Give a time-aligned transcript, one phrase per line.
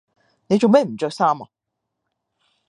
[0.47, 1.45] 你做咩唔着衫呀？